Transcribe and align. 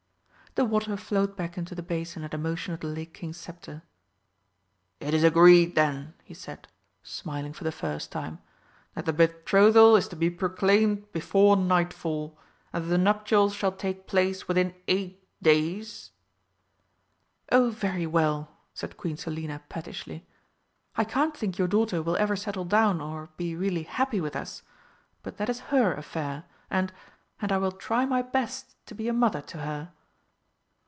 The 0.55 0.65
water 0.65 0.97
flowed 0.97 1.37
back 1.37 1.57
into 1.57 1.75
the 1.75 1.81
basin 1.81 2.25
at 2.25 2.33
a 2.33 2.37
motion 2.37 2.73
of 2.73 2.81
the 2.81 2.87
Lake 2.87 3.13
King's 3.13 3.37
sceptre. 3.37 3.83
"It 4.99 5.13
is 5.13 5.23
agreed, 5.23 5.75
then," 5.75 6.13
he 6.25 6.33
said, 6.33 6.67
smiling 7.03 7.53
for 7.53 7.63
the 7.63 7.71
first 7.71 8.11
time, 8.11 8.39
"that 8.93 9.05
the 9.05 9.13
betrothal 9.13 9.95
is 9.95 10.09
to 10.09 10.17
be 10.17 10.29
proclaimed 10.29 11.09
before 11.13 11.55
nightfall, 11.55 12.37
and 12.73 12.83
that 12.83 12.87
the 12.89 12.97
nuptials 12.97 13.53
shall 13.55 13.71
take 13.71 14.07
place 14.07 14.49
within 14.49 14.75
eight 14.89 15.25
days?" 15.41 16.11
"Oh, 17.49 17.69
very 17.69 18.05
well," 18.05 18.51
said 18.73 18.97
Queen 18.97 19.15
Selina 19.15 19.63
pettishly, 19.69 20.27
"I 20.97 21.05
can't 21.05 21.35
think 21.35 21.57
your 21.57 21.69
daughter 21.69 22.03
will 22.03 22.17
ever 22.17 22.35
settle 22.35 22.65
down 22.65 22.99
or 22.99 23.29
be 23.37 23.55
really 23.55 23.83
happy 23.83 24.19
with 24.19 24.35
us 24.35 24.63
but 25.23 25.37
that 25.37 25.47
is 25.47 25.61
her 25.71 25.93
affair, 25.93 26.43
and 26.69 26.91
and 27.41 27.53
I 27.53 27.57
will 27.57 27.71
try 27.71 28.03
my 28.05 28.21
best 28.21 28.75
to 28.87 28.93
be 28.93 29.07
a 29.07 29.13
Mother 29.13 29.39
to 29.43 29.59
her." 29.59 29.93